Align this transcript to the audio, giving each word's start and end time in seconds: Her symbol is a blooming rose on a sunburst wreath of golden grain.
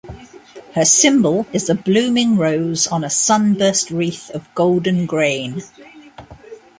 Her 0.73 0.83
symbol 0.83 1.45
is 1.53 1.69
a 1.69 1.75
blooming 1.75 2.35
rose 2.35 2.87
on 2.87 3.03
a 3.03 3.09
sunburst 3.11 3.91
wreath 3.91 4.31
of 4.31 4.51
golden 4.55 5.05
grain. 5.05 5.61